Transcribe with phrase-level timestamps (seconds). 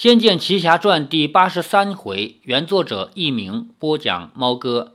[0.00, 4.92] 仙剑奇侠传》第八十三回，原作者佚名，播讲猫哥。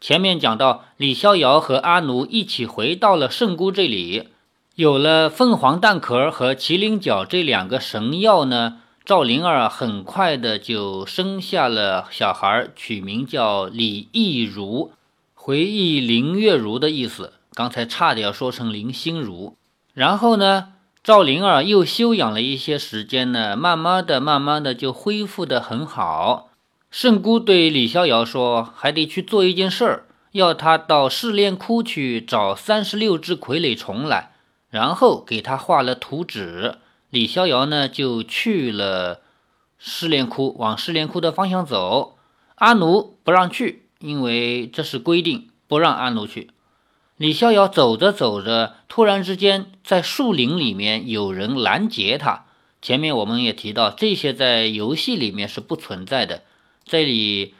[0.00, 4.28] 前面讲到，李逍遥和阿奴一起回到了圣姑这里，
[4.76, 8.78] 有了凤凰蛋壳和麒麟角这两个神药呢。
[9.04, 14.92] 赵灵儿很快的就生下了小孩，取名叫李亦如，
[15.34, 17.32] 回忆林月如的意思。
[17.54, 19.56] 刚才差点说成林心如。
[19.94, 20.73] 然后呢？
[21.04, 26.48] 赵灵儿又休养了一些时间呢，慢慢的、慢慢的就恢复的很好。
[26.90, 34.32] 圣姑对李逍遥说：“还得去做一件事儿，要他到试炼窟去找三十六只傀儡虫来，
[34.70, 36.76] 然后给他画了图纸。”
[37.10, 39.20] 李逍遥呢就去了
[39.76, 42.16] 试炼窟，往试炼窟的方向走。
[42.54, 46.52] 阿奴不让去，因为这是规定，不让阿奴去。
[47.16, 52.46] 李逍遥走着走着，突然之间，在树林里面有人拦截他。
[52.82, 56.42] 前面我们也提到，这些在游戏里面是不存在的。
[56.84, 57.54] 这里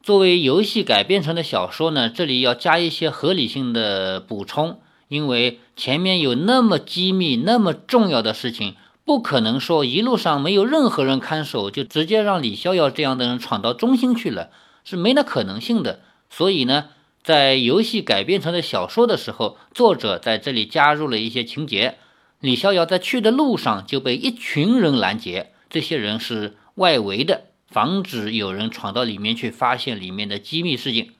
[0.00, 14.50] 作为游戏改编成的小说呢，这里要加一些合理性的补充，因为前面有那么机密、那么重要的事情，不可能说一路上没有任何人看守，就直接让李逍遥这样的人闯到中心去了，
[14.84, 15.98] 是没那可能性的。
[16.30, 16.90] 所以呢。
[17.22, 21.96] 在游戏改编成的小说的时候，作者在这里加入了一些情节。
[22.40, 31.12] 李逍遥在去的路上就被一群人拦截，这些人是外围的，防止有人闯到里面去发现里面的机密事情。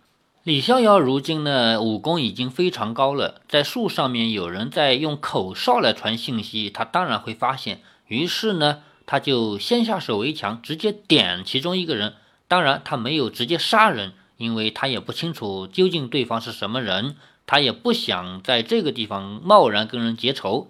[0.42, 7.82] 李逍遥如今呢，武功已经非常高了，在树上面有人在用口哨来传信息，他当然会发现。
[8.06, 12.14] 于是呢，他就先下手为强，直接点其中一个人。
[12.48, 14.14] 当然，他没有直接杀人。
[14.40, 20.68] 因为他也不清楚究竟对方是什么人，他也不想在这个地方贸然跟人结仇。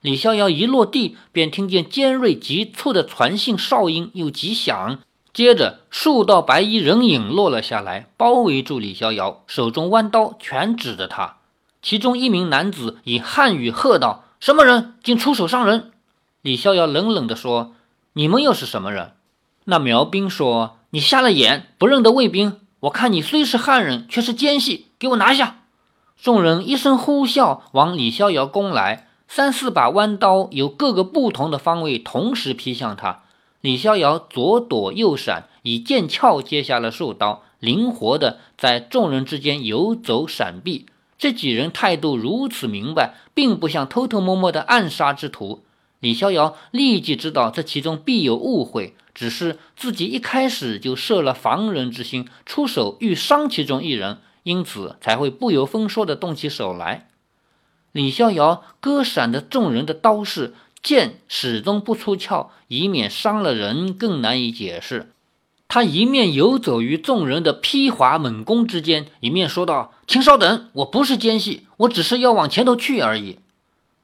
[0.00, 5.00] 李逍遥一落地，便听见尖锐急促的传信哨音又极响，
[5.34, 11.38] 接着数道白衣人影落了下来，包围住李逍遥，手中弯刀全指着他。
[11.82, 15.90] 其中一名男子以汉语喝道：“什么人竟出手伤人？”
[16.40, 17.74] 李逍遥冷冷地说
[18.14, 19.14] ：“你们又是什么人？”
[19.66, 25.60] 那苗兵说：“你瞎了眼，不认得卫兵。”我看你虽是汉人，却是奸细，给我拿下！
[26.20, 33.22] 众人一声呼啸，往李逍遥攻来，三四把弯刀由各个不同的方位同时劈向他。
[33.60, 40.86] 李逍遥左躲右闪，以剑鞘接下了数刀，灵活的在众人之间游走闪避。
[41.16, 45.62] 这几人态度如此明白，并不像偷偷摸摸的暗杀之徒。
[46.00, 48.96] 李逍遥立即知道这其中必有误会。
[49.22, 57.06] 只是自己一开始就设了防人之心，出手欲伤其中一人，因此才会不由分说地动起手来。
[57.92, 65.12] 李逍遥割闪着众人的刀势，剑始终不出鞘，以免伤了人更难以解释。
[65.68, 73.38] 他一面游走于众人的劈华猛攻之间，一面说道：“请稍等，我不是奸细，我只是要往前头去而已。”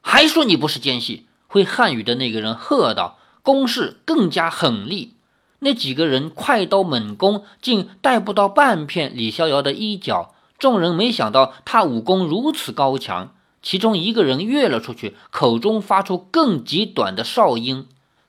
[0.00, 1.26] 还说你不是奸细？
[1.48, 3.18] 会汉语的那个人喝道。
[3.48, 5.14] 攻势更加狠厉，
[5.60, 10.34] 那几个人快刀猛攻，竟带不到半片李逍遥的衣角。
[10.58, 13.32] 众人没想到他武功如此高强，
[13.62, 17.86] 其中一个人跃了出去，口中发出更极短的哨音。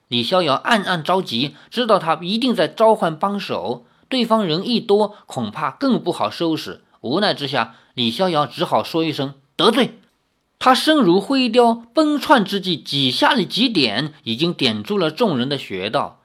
[0.07, 6.79] 李逍遥暗暗着急，知道他一定在召唤帮手，对方人一多，恐怕更不好收拾。
[7.01, 9.98] 无奈之下，李逍遥只好说一声得罪。
[10.59, 16.19] 他身如灰雕，奔窜之际，几下里几点，已经点住了众人的穴道。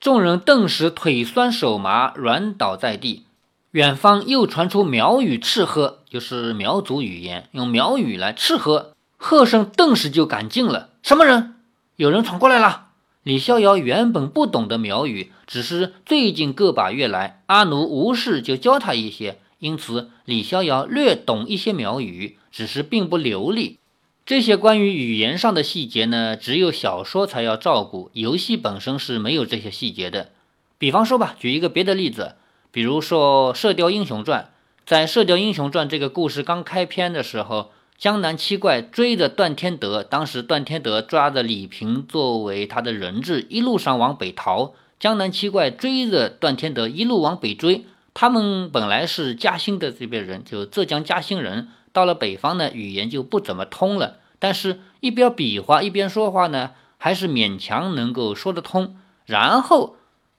[0.00, 3.22] 众人顿时腿酸手麻，软倒在地。
[3.70, 10.88] 远方又传出苗语斥喝，就是苗族语言，用苗语来斥喝，喝声顿时就赶尽了。
[11.04, 11.54] 什么人？
[11.94, 12.88] 有人闯过来了。
[13.22, 22.38] 李逍遥原本不懂得苗语，只是最近个把月来，阿奴无事就教他一些，因此李逍遥略懂一些苗语。
[22.56, 23.80] 只是并不流利，
[24.24, 30.30] 这些关于语言上的细节呢，只有小说才要照顾，游戏本身是没有这些细节的。
[30.78, 32.36] 比方说吧，举一个别的例子，
[32.70, 34.42] 比如说《射雕英雄传》。
[34.86, 44.72] 在《射雕英雄传》这个故事刚开篇的时候，江南七怪追着段天德，当时段天德抓着李平作为他的人质，一路上往北逃。
[44.98, 47.84] 江南七怪追着段天德一路往北追，
[48.14, 51.68] 他们本来是嘉兴的这边人，就浙江嘉兴人。
[51.96, 54.18] 到了北方呢，语言就不怎么通了。
[54.38, 58.98] 但是，一边比划一边说话呢，还是勉强能够说得通。
[59.24, 59.96] 然后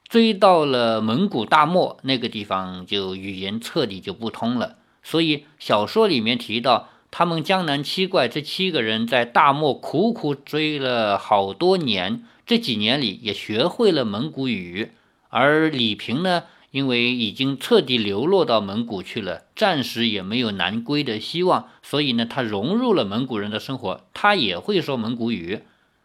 [0.08, 4.76] 追到了蒙古大漠那个地方，就语言彻底就不通了。
[5.02, 14.92] 所以小说里面提到，他们江南七怪这七个人在大漠苦苦追了好多年，这几年里也学会了蒙古语。
[15.30, 16.44] 而李平呢，
[16.78, 25.62] 因为已经彻底流落到蒙古去了，暂时也没有南归的希望，所以呢，他融入了蒙古人的生活，他也会说蒙古语。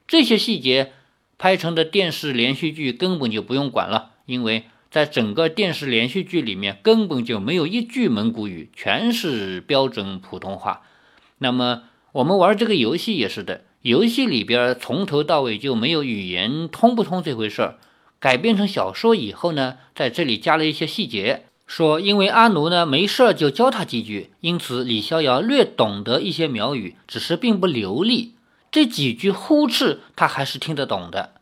[0.06, 0.92] 这些细节
[1.36, 4.64] 拍成的电视连续剧根本就不用管了，因为。
[4.90, 10.82] 在整个电视连续剧里面，根本就没有一句蒙古语，全是标准普通话。
[11.38, 17.78] 那么我们玩这个游戏也是的，游戏里边从头到尾就没有语言通不通这回事儿。
[18.22, 28.34] 改编成小说以后呢，在这里加了一些细节，说因为阿奴呢没事儿就教他几句，因此李逍遥略懂得一些苗语，只是并不流利。
[28.70, 31.32] 这几句呼斥他还是听得懂的。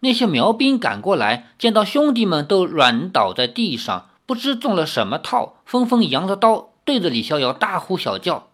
[0.00, 8.48] 那些苗兵赶过来，见到兄弟们都软倒在地上，不知中了什么套，纷纷扬着刀对着李逍遥大呼小叫。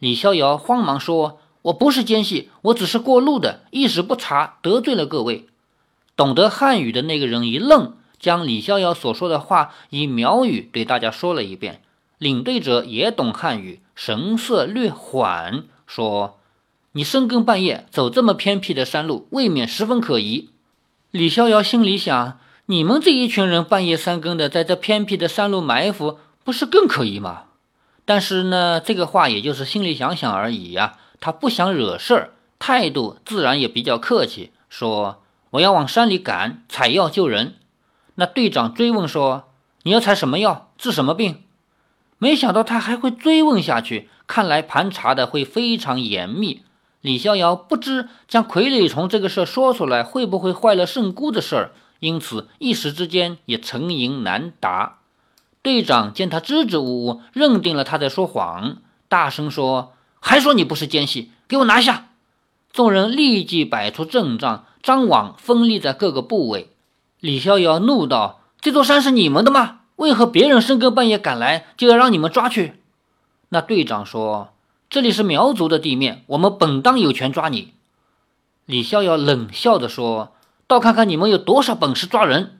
[0.00, 5.46] 李逍遥慌忙说：“我不是奸细，我只是过路的，一时不察，得罪了各位。”
[6.16, 11.82] 懂得汉语的那个人一愣，将李逍遥所说的话以苗语对大家说了一遍。
[12.18, 16.38] 领队者也懂汉语，神色略缓，说
[16.92, 20.50] ：“你深更半夜走这么偏僻的山路，未免十分可疑。”
[21.10, 27.44] 李逍遥心里想：“你们这一群人半夜三更的在这偏僻的山路埋伏，不是更可疑吗？”
[28.06, 30.98] 但是呢，这个话也就是心里想想而已呀。
[31.20, 35.22] 他不想惹事儿，态度自然也比较客气，说
[35.54, 37.54] ：“我要往山里赶，采药救人。”
[38.16, 39.50] 那队长追问说
[39.82, 41.42] ：“你要采什么药，治什么病？”
[42.18, 46.62] 没想到他还会追问下去，看来盘查的会非常严密。
[47.00, 55.00] 李逍遥不知将傀儡虫这个事儿说出来会不会坏了圣姑的事儿，因此一时之间也沉吟难答。
[55.60, 58.78] 队长见他支支吾吾，认定了他在说谎，
[59.08, 62.08] 大声说：“还说你不是奸细，给我拿下！”
[62.72, 66.68] 众人立即摆出阵仗，张网分立在各个部位。
[67.18, 69.80] 李逍遥怒道：“这座山是你们的吗？
[69.96, 72.74] 为何别人深更半夜赶来，就要让你们抓去？”
[73.48, 74.50] 那队长说。
[74.90, 77.72] 这里是苗族的地面，我们本当有权抓你。”
[78.66, 80.34] 李逍遥冷笑着说
[80.68, 82.58] ，“倒看看你们有多少本事抓人。”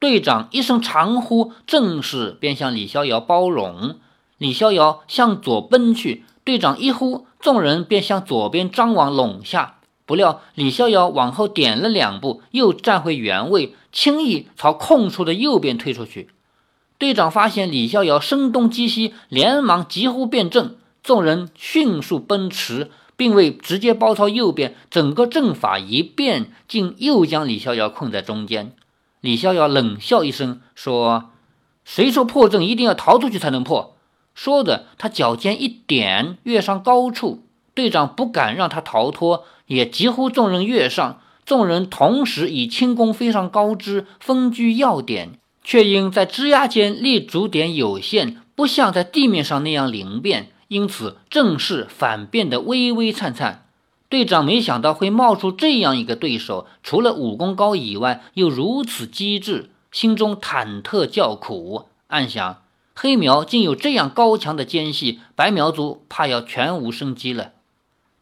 [0.00, 4.00] 队长一声长呼，正是便向李逍遥包拢。
[4.36, 9.76] 李逍遥向左奔去，队长一呼，众人便向左边张网拢下。
[10.04, 16.28] 不料李逍遥往后点了两步，又站回原位，轻易朝空处的右边退出去。
[16.98, 20.76] 队长发现李逍遥声东击西，连忙急呼变阵。
[21.02, 28.72] 众人迅速奔驰，并未直接包抄右边，整个阵法一变，竟又将李逍遥困在中间。
[29.20, 31.30] 李逍遥冷笑一声说
[31.84, 33.96] ：“谁说破阵一定要逃出去才能破？”
[34.34, 37.42] 说着，他脚尖一点，跃上高处。
[37.74, 41.20] 队长不敢让他逃脱，也急呼众人跃上。
[41.44, 50.52] 众人同时以轻功飞上高枝，分居要点，却因在枝桠间立足点有限，不像在地面上那样灵便。
[50.68, 53.66] 因此，正势反变得微微颤颤。
[54.08, 62.62] 队长没想到会冒出这样一个对手，除了武功高以外，又如此机智，心中忐忑叫苦，暗想：
[62.94, 67.52] 黑苗竟有这样高强的奸细，白苗族怕要全无生机了。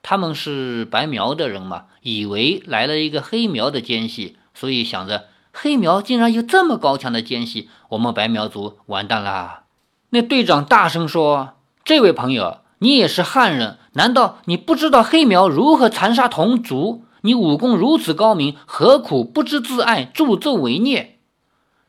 [0.03, 9.65] 他们是白苗的人嘛，以为来了一个黑苗的奸细，所以想着黑苗竟然有这么高强的奸细，我们白苗族完蛋啦！
[10.11, 11.55] 那队长大声说。
[11.83, 17.05] 这位朋友，你也是汉人，难道你不知道黑苗如何残杀同族？
[17.23, 21.17] 你武功如此高明，何苦不知自爱，助纣为虐？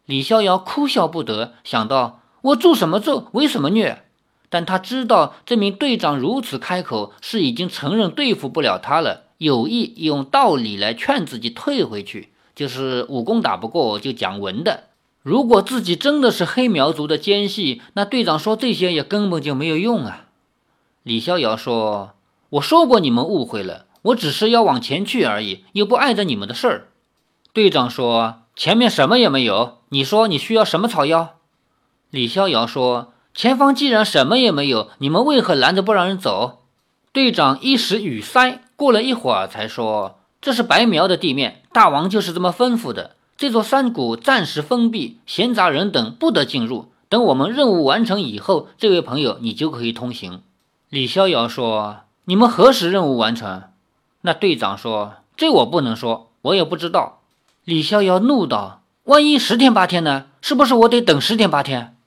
[0.06, 4.06] 李逍遥哭笑不得，想到我助什么纣，为什么虐？
[4.52, 14.84] 但他知道这名队长如此开口，是已经承认对付不了他了，有意用道理来劝自己退回去，就是武功打不过就讲文的。
[15.24, 20.26] 如果自己真的是黑苗族的奸细，那队长说这些也根本就没有用啊。
[21.04, 22.12] 李逍遥说
[22.50, 26.88] ：“我说过你们误会了，我只是要往前去而已，又不碍着你们的事儿。”
[27.54, 31.38] 队长说：“前面什么也没有，你说你需要什么草药？”
[32.12, 36.60] 李逍遥说：“前方既然什么也没有，你们为何拦着不让人走？”
[37.14, 46.92] 队长一时语塞，过了一会儿才说：“这是白苗的地面，大王就是这么吩咐的。”这座山谷暂时封闭，闲杂人等不得进入。
[47.10, 50.42] 等我们任务完成以后，这位朋友你就可以通行。
[50.90, 53.64] 李逍遥说：“你们何时任务完成？”
[54.22, 57.22] 那队长说：“这我不能说，我也不知道。”
[57.66, 60.28] 李逍遥怒道：“万一十天八天呢？
[60.40, 61.98] 是不是我得等十天八天？”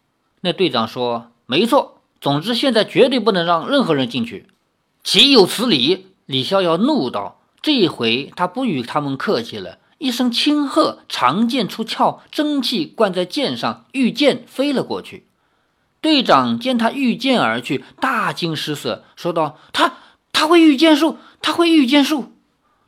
[0.44, 4.46] 那队长说：“没错，总之现在绝对不能让任何人进去。”
[5.02, 6.08] 岂有此理！
[6.26, 15.26] 李逍遥怒道：“这一回他不与他们客气了。”一声轻喝，长剑出鞘，蒸汽灌在剑上，御剑飞了过去。
[16.02, 19.94] 队长见他御剑而去，大惊失色，说道：“他
[20.30, 22.34] 他会御剑术，他会御剑术。”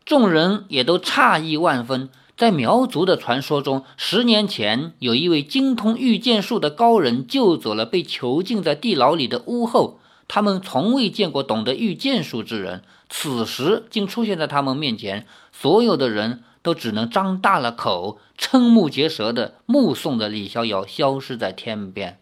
[0.04, 2.10] 众人也都诧异万分。
[2.36, 9.98] 在苗族的传说中，十年前有一位精通御剑术的高人救走了被囚禁在地牢里的巫后。
[10.28, 15.24] 他们从未见过懂得御剑术之人，此时竟出现在他们面前。
[15.50, 22.18] 所有的人都只能张大了口，瞠目结舌地目送着李逍遥消失在天边。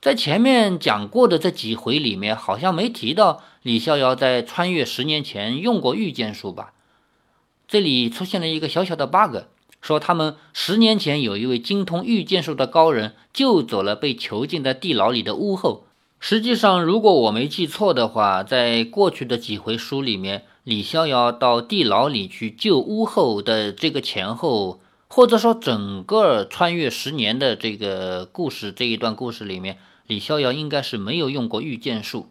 [0.00, 6.72] 在前面讲过的这几回里面，好像没提到李逍遥在穿越十年前用过御剑术吧？
[7.66, 9.38] 这里出现了一个小小的 bug，
[9.80, 15.86] 说他们十年前有一位精通御剑术的高人救走了被囚禁在地牢里的巫后。
[16.20, 32.28] 实际上，如果我没记错的话，在过去的几回书里面，李逍遥到地牢里去救巫后的这个前后，或者说整个穿越十年的这个故事这一段故事里面，李逍遥应该是没有用过御剑术。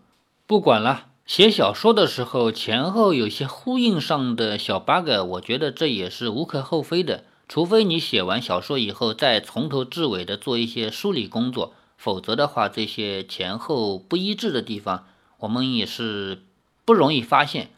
[0.48, 1.12] 不管了。
[1.25, 7.24] 写小说的时候，前后有些呼应上的小 bug，我觉得这也是无可厚非的。
[7.48, 15.06] 除非你写完小说以后再从头至尾的做一些梳理工作，否则的话，这些前后不一致的地方，
[15.39, 16.42] 我们也是
[16.84, 17.70] 不容易发现。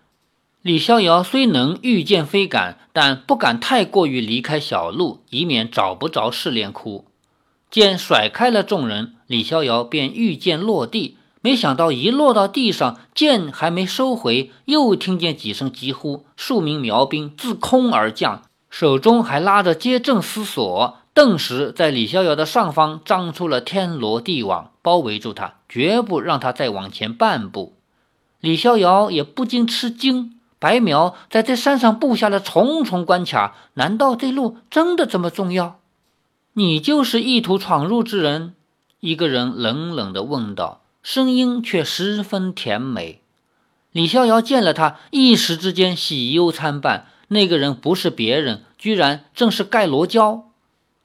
[0.62, 7.06] 李逍遥虽能御剑飞赶，但不敢太过于离开小路，以免找不着试炼窟。
[7.70, 11.18] 见甩开了众人，李逍遥便御剑落地。
[11.46, 27.74] 没想到一落到地上，剑还没收回，又听见几声疾呼，数名苗兵自空而降，手中还拉着接正丝索，顿时在李逍遥的上方张出了天罗地网，包围住他，绝不让他再往前半步。
[28.40, 35.80] 李逍遥也不禁吃惊：白苗在这山上布下了重重关卡，难道这路真的这么重要？
[36.54, 38.56] 你就是意图闯入之人？
[39.00, 40.82] 一个人冷冷地问道。
[41.06, 43.22] 声音却十分甜美。
[43.92, 47.06] 李逍遥见了他，一时之间喜忧参半。
[47.28, 50.46] 那个人不是别人，居然正是盖罗娇。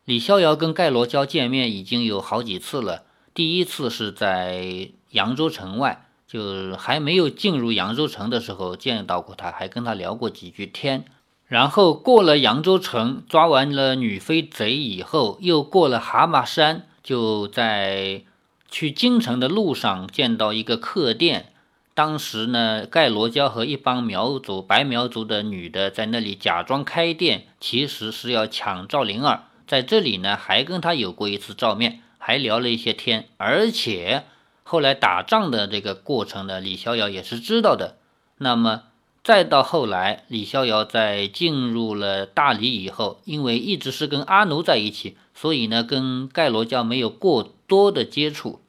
[0.06, 3.02] 李逍遥跟盖罗娇见面已经有好几次了。
[3.34, 11.04] 第一次是在扬州城外，就还没有进入扬州城的时候见到过他，还跟他聊过几句天。
[11.46, 18.22] 然后过了扬州城，抓完了女飞贼以后，又过了蛤蟆山，就在。
[18.70, 21.52] 去京城的路上见到一个客店，
[21.92, 29.42] 当时呢，盖罗娇和一帮苗族白苗族的女的在那里假装开店，其实是要抢赵灵儿。
[29.66, 33.26] 在这里呢，还跟他有过一次照面，还聊了一些天。
[33.36, 34.24] 而且
[34.62, 37.96] 后来打仗的这个过程呢，李逍遥也是知道的。
[38.38, 38.84] 那么
[39.22, 47.52] 再到后来，李逍遥在进入了大理以后，因为一直是跟阿奴在一起，所以呢，跟盖罗娇没有过。
[47.70, 48.60] 多的接触，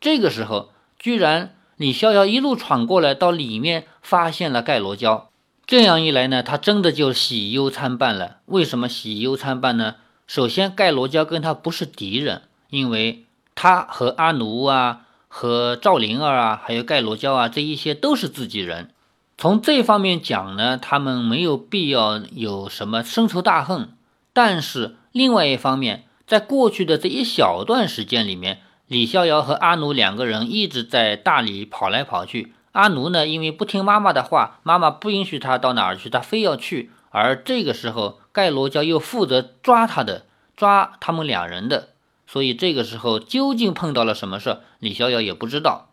[0.00, 5.28] 这个时候居然李逍遥一路闯过来，到里面发现了盖罗娇。
[5.66, 8.36] 这样一来呢，他真的就喜忧参半了。
[8.46, 9.96] 为什么喜忧参半呢？
[10.28, 13.24] 首先，盖罗娇跟他不是敌人，因为
[13.56, 18.90] 他和阿奴啊、和赵灵儿啊，还有盖罗娇啊，这一些都是自己人。
[19.36, 23.88] 从这方面讲呢，他们没有必要有什么深仇大恨。
[24.32, 32.52] 但是另外一方面，在过去的这一小段时间里面，李逍遥和阿奴两个人一直在大理跑来跑去。
[32.72, 36.90] 阿奴呢，因为不听妈妈的话，妈妈不允许他到哪儿去，他非要去。
[37.10, 40.26] 而这个时候，盖罗娇又负责抓他的，
[40.56, 41.90] 抓他们两人的。
[42.26, 45.90] 所以这个时候究竟碰到了什么事，李逍遥也不知道。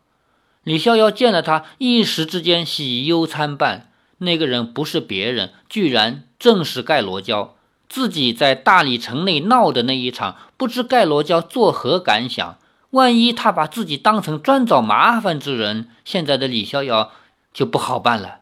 [0.63, 3.91] 李逍遥见了他，一时之间喜忧参半。
[4.19, 7.55] 那个人不是别人，居然正是盖罗娇。
[7.91, 12.57] 自己在大理城内闹的那一场，不知盖罗娇作何感想？
[12.91, 17.11] 万一他把自己当成专找麻烦之人，现在的李逍遥
[17.53, 18.39] 就不好办了。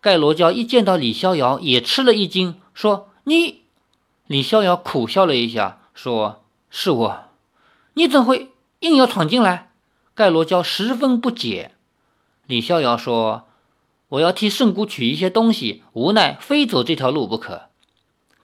[0.00, 3.60] 盖罗娇一见到李逍遥，也吃了一惊，说：“你。”
[4.26, 7.24] 李逍遥苦笑了一下，说：“是我。”
[7.92, 9.72] 你怎会硬要闯进来？
[10.14, 11.72] 盖罗娇十分不解。
[12.46, 13.46] 李逍遥说
[14.08, 17.68] ：“我要替圣姑取一些东西，无奈非走这条路不可。”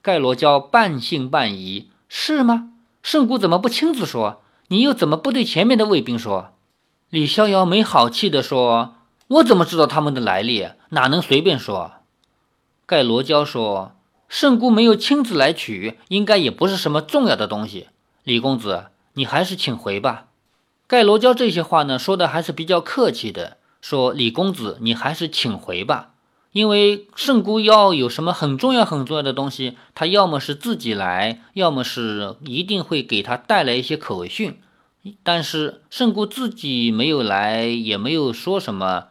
[0.05, 2.69] 盖罗娇半信半疑：“是吗？
[3.01, 4.43] 圣姑怎么不亲自说？
[4.67, 6.51] 你又怎么不对前面的卫兵说？”
[7.09, 8.93] 李逍遥没好气地说
[9.29, 10.69] ：“我怎么知道他们的来历？
[10.89, 11.93] 哪能随便说？”
[12.85, 13.95] 盖罗娇说
[14.29, 17.87] ：“圣姑没有亲自来取，应该也不是什么重要的东西。
[18.23, 20.27] 李公子，你还是请回吧。”
[20.85, 26.11] 盖罗娇这些话呢，说的还是比较客气的，说：“李公子，你还是请回吧。”
[26.55, 34.57] 因为圣姑要有什么很重要很重要的东西，他要么是自己来，要么是一定会给他带来一些口讯。
[35.21, 39.07] 但是圣姑自己没有来，也没有说什么，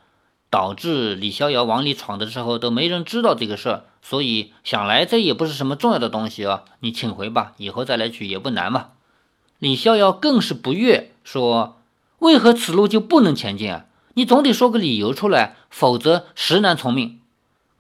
[0.49, 3.85] 导致李逍遥往里闯的时候都没人知道这个事儿。
[4.01, 8.93] 所以想来这也不是什么重要的东西啊，你请回吧，以后再来取也不难嘛。
[9.59, 11.77] 李逍遥更是不悦，说
[12.21, 13.85] ：“为何此路就不能前进啊？
[14.15, 17.21] 你总得说个理由出来，否则实难从命。”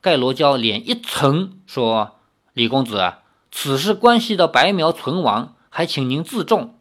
[0.04, 2.16] 盖罗娇脸一沉，说
[2.52, 3.14] ：“李公子，
[3.50, 6.74] 此事关系到白苗存亡，还请您自重。”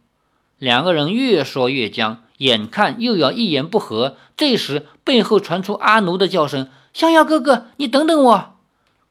[0.59, 4.17] 两个人越说越僵，眼看又要一言不合。
[4.35, 8.55] 这时，背后传出阿奴的叫声：“逍遥哥哥，你等等我！”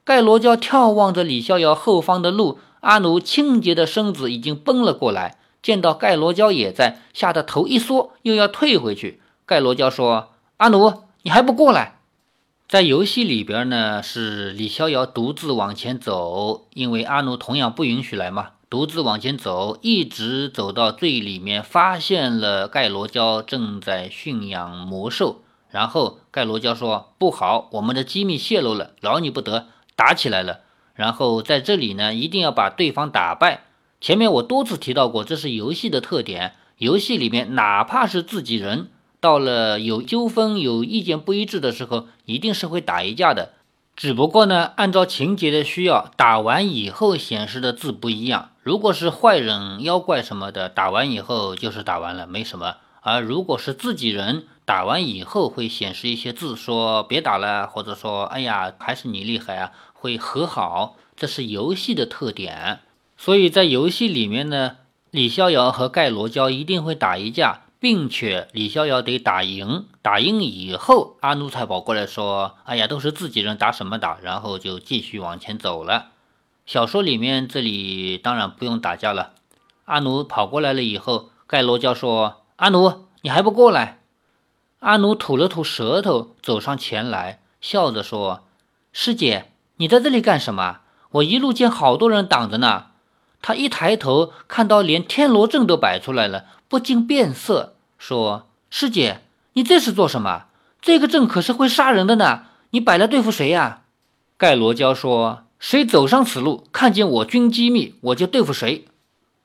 [0.05, 9.23] 盖罗娇眺望着李逍遥后方的路，阿奴清洁的身子已经奔了过来，见到盖罗娇也在，吓得头一缩，又要退回去。
[9.47, 12.01] 盖罗娇说：“阿奴，你还不过来？”
[12.73, 30.61] 在游戏里边呢，是李逍遥独自往前走，因为阿奴同样不允许来嘛，独自往前走，一直走到最里面，发现了盖罗娇正在驯养魔兽，然后盖罗娇说：“不好，我们的机密泄露了，饶你不得！”打起来了，
[30.95, 33.65] 然后在这里呢，一定要把对方打败。
[34.01, 38.89] 前面我多次提到过，这是游戏的特点，游戏里面哪怕是自己人。
[39.23, 43.53] 到了有纠纷、有意见不一致的时候，一定是会打一架的。
[43.95, 48.51] 只不过呢，按照情节的需要，打完以后显示的字不一样。
[48.65, 52.79] 如果是坏人、妖怪什么的，打完以后就是打完了，没什么。
[53.03, 60.97] 而如果是自己人，打完以后会显示一些字，说别打了，或者说哎呀，还是你厉害啊，会和好。
[61.15, 62.81] 这是游戏的特点。
[63.17, 64.79] 所以在游戏里面呢，
[65.13, 67.61] 李逍遥和盖罗娇一定会打一架。
[67.83, 76.11] 并且李逍遥得打赢，打赢以后，阿奴才跑过来说：“哎呀，都是自己人，打什么打？”然后就继续往前走了。
[76.65, 79.33] 小说里面这里当然不用打架了。
[79.87, 83.99] 阿奴跑过来了以后，盖罗教说：“阿奴，你还不过来？”
[84.79, 88.45] 阿奴吐了吐舌头，走上前来，笑着说
[88.95, 90.83] ：“师姐，你在这里干什么？
[91.11, 92.87] 我一路见好多人挡着呢。”
[93.43, 96.45] 他一抬头，看到连天罗阵都摆出来了。
[96.69, 97.72] 不禁变色，
[98.03, 99.21] 说：“师姐，
[99.53, 100.47] 你这是做什么？
[100.81, 102.47] 这个阵可是会杀人的呢！
[102.71, 103.83] 你摆来对付谁呀？”
[104.37, 108.87] 盖罗娇说：“谁走上此路，看见我军机密，我就对付谁。”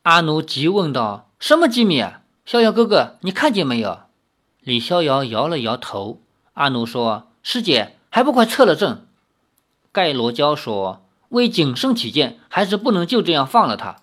[0.02, 2.22] 阿奴急问道：“什么机密啊？
[2.48, 4.00] 逍遥哥哥，你看见没有？”
[4.62, 6.24] 李逍遥摇了摇头。
[6.54, 9.06] 阿奴说：“师姐，还不快撤了阵？”
[9.94, 13.98] 盖罗娇说：“为谨慎起见，还是不能就这样放了他。”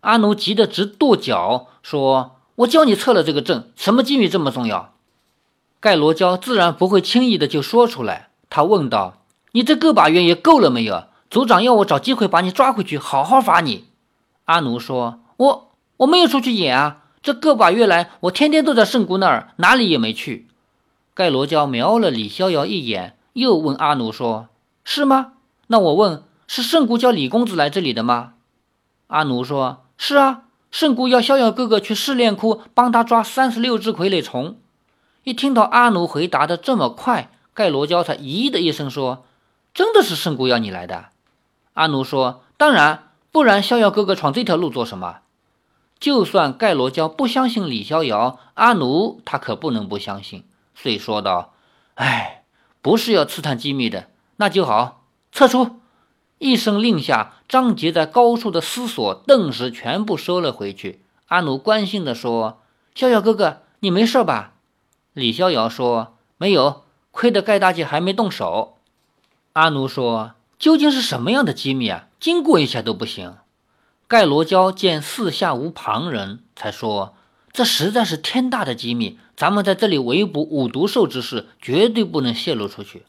[0.00, 2.38] 阿奴急得直跺脚，说。
[2.56, 4.92] 我教你测了这个证，什么机密这么重要？
[5.80, 8.28] 盖罗娇自然不会轻易的就说出来。
[8.50, 11.04] 他问道：“你这个把月也够了没有？
[11.30, 13.86] 组长要我找机会把你抓回去，好好罚你。”
[14.44, 20.46] 阿奴说：“我我没有出去演啊，这个把月来，我天天都在圣姑那儿，哪里也没去。”
[21.14, 24.48] 盖罗娇瞄了李逍遥一眼，又问阿奴说
[24.84, 25.32] ：“是吗？
[25.68, 28.34] 那我问，是圣姑叫李公子来这里的吗？”
[29.08, 34.56] 阿奴说：“是啊。”圣姑要逍遥哥哥去试炼窟帮他抓三十六只傀儡虫。
[35.22, 39.24] 一听到阿奴回答的这么快，盖罗娇才咦的一声说
[39.72, 41.10] ：“真的是圣姑要你来的？”
[41.74, 45.18] 阿奴说：“当然，不然逍遥哥哥闯这条路做什么？”
[46.00, 50.42] 就算盖罗娇不相信李逍遥，阿奴他可不能不相信，
[50.74, 51.52] 遂说道
[51.94, 52.42] ：“哎，
[52.80, 55.76] 不是要刺探机密的，那就好，撤出。”
[56.42, 61.00] 一声令下，张杰在高处的思索顿时全部收了回去。
[61.28, 62.60] 阿奴关心地说
[62.96, 64.54] ：“逍遥哥哥，你没事吧？”
[65.14, 68.78] 李逍遥说：“没有，亏得盖大姐还没动手。”
[69.54, 72.08] 阿奴说：“究竟是什么样的机密啊？
[72.18, 73.36] 经过一下都不行。”
[74.08, 77.14] 盖罗娇见四下无旁人，才说
[77.54, 83.04] ：“这实在是天大的机密，咱们在这里围捕五毒兽之事，绝对不能泄露出去。”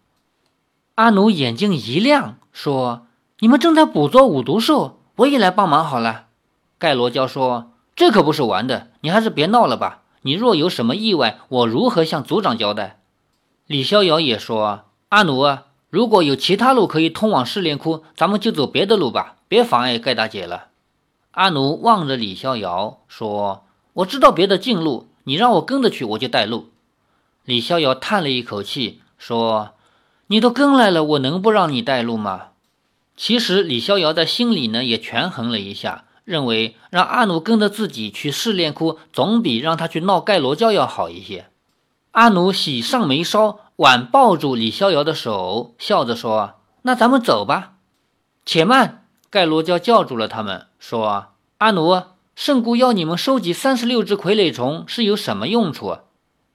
[0.94, 3.08] 阿奴眼睛一亮，说。
[3.44, 6.28] 你们正在捕捉五毒兽，我也来帮忙好了。
[6.80, 10.00] 盖罗娇说：“这可不是玩的，你还是别闹了吧。
[10.22, 13.02] 你若有什么意外，我如何向组长交代？”
[13.68, 20.68] 李逍遥也说：“阿奴啊，如果有其他路可以通往试炼窟，咱们就走别的路吧，别妨碍盖大姐了。”
[21.32, 26.70] 阿奴望着李逍遥说：“我知道别的近路，你让我跟着去，我就带路。”
[27.44, 29.72] 李逍遥叹了一口气说
[30.28, 32.44] ：“你都跟来了，我能不让你带路吗？”
[33.16, 41.48] 其实李逍遥在心里呢也权衡了一下，认为让阿奴跟着自己去试炼窟，总比让他去闹盖罗教要好一些。
[42.12, 47.74] 阿奴喜上眉梢，挽抱住李逍遥的手，笑着说：“那咱们走吧。”
[48.46, 52.04] 且慢，盖罗教叫住了他们，说：“阿奴，
[52.36, 55.98] 圣姑要你们收集三十六只傀儡虫是有什么用处？”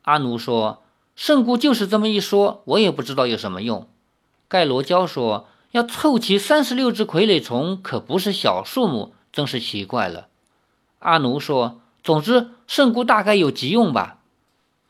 [0.03, 0.83] 阿奴说
[1.17, 3.89] ：“圣姑就是这么一说，我也不知道有什么用。”
[4.49, 10.29] 盖罗娇说：“要凑齐三十六只傀儡虫，可不是小数目，真是奇怪了。”
[11.01, 14.17] 阿奴说：“总之，圣姑大概有急用吧。”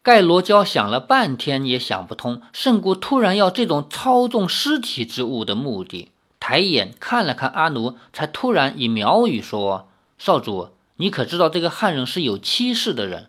[0.00, 6.10] 盖罗娇想了半天也想不通，圣姑突然要这种操纵尸体之物的目的。
[6.40, 13.28] 抬眼看了看阿奴，才突然以苗语说：“少主，你可知道这个汉人是有妻室的人？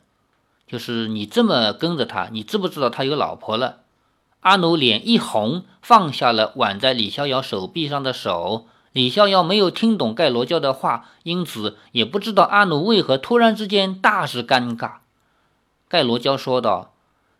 [0.67, 3.79] 就是你这么跟着他，你知不知道他有老婆了？”
[4.41, 8.67] 阿奴脸一红，放下了挽在李逍遥手臂上的手。
[8.91, 14.93] 李逍遥没有听懂盖罗娇的话，因此也不知道阿奴为何突然之间大是尴尬。
[15.88, 16.93] 盖罗娇说道：“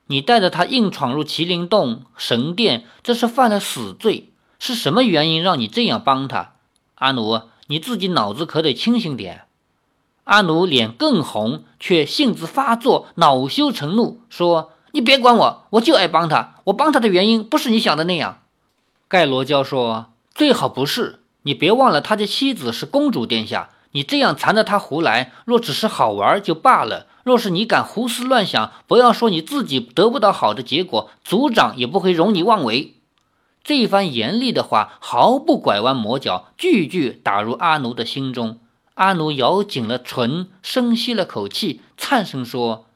[0.08, 4.32] 你带着他硬闯入麒麟洞神殿，这是犯了死罪。
[4.60, 6.54] 是什么原因让你这样帮他？
[6.96, 9.46] 阿奴，你自己脑子可得清醒点。”
[10.26, 16.56] 阿奴脸更红，却性子发作，恼羞成怒，说：“你别管我，我就爱帮他。
[16.66, 18.42] 我帮他的原因不是你想的那样。”
[19.08, 21.20] 盖罗娇说：“最好不是。
[21.44, 23.70] 你别忘了，他的妻子是公主殿下。
[23.92, 32.96] 你这样缠着他胡来，若只是好玩就罢了。”若是你敢胡思乱想，不要说你自己得不到好的结果，族长也不会容你妄为。
[33.64, 38.60] 这一番严厉的话毫不拐弯抹角，句句打入阿奴的心中。
[38.96, 42.88] 阿奴咬紧了唇，深吸了口气，颤声说：“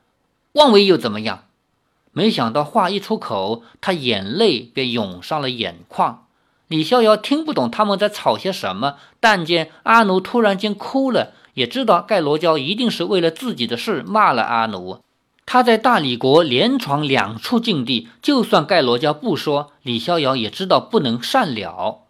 [0.53, 1.43] 妄为又怎么样？”
[2.13, 6.25] 没想到话一出口，他眼泪便涌上了眼眶。
[6.67, 11.33] 李逍遥听不懂他们在吵些什么，但见阿奴突然间哭了。
[11.55, 15.01] 也知道盖罗娇一定是为了自己的事骂了阿奴。
[15.45, 22.05] 他在大理国连闯两处禁地，就算盖罗娇不说，李逍遥也知道不能善了。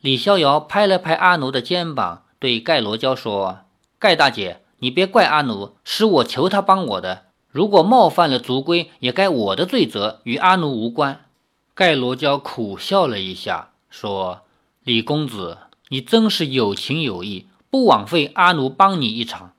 [0.00, 3.58] 李逍遥拍了拍阿奴的肩膀，对盖罗娇说
[4.00, 7.26] ：“盖大姐，你别怪阿奴，是我求他帮我的。
[7.52, 11.26] 如果冒犯了族规，也该我的罪责，与阿奴无关。”
[11.72, 14.40] 盖罗娇苦笑了一下，说
[14.82, 15.58] ：“李公子，
[15.90, 19.54] 你真是有情有义。”不枉费阿奴帮你一场，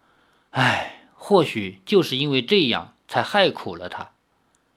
[0.51, 4.11] 唉，或许就是因为这样，才害苦了他。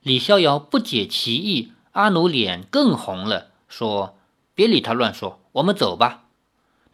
[0.01, 4.17] 李逍遥不解其意，阿奴脸更红了，说
[4.57, 6.25] ：“别理他乱说，我们走吧。”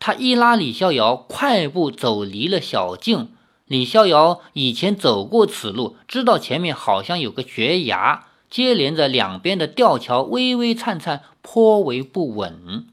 [0.00, 3.31] 他一拉李逍遥，快步走离了小径。
[3.72, 12.84] 李逍遥以前走过此路，知道前面好像有个悬崖，接连着两边的吊桥微微颤颤，颇为不稳。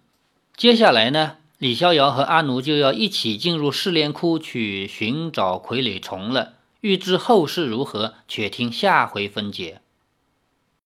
[0.56, 1.34] 接下来呢？
[1.58, 6.54] 李逍遥和阿奴就要一起进入试炼窟去寻找傀儡虫了。
[6.80, 9.82] 欲知后事如何，且听下回分解。